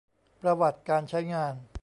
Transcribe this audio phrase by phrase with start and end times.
[0.41, 1.53] ประวัติการใช้งาน